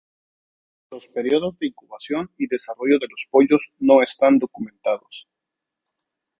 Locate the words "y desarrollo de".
2.39-3.05